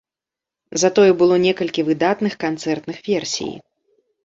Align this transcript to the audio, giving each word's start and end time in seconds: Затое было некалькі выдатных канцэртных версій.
Затое 0.83 1.11
было 1.19 1.35
некалькі 1.43 1.85
выдатных 1.91 2.33
канцэртных 2.47 2.97
версій. 3.13 3.51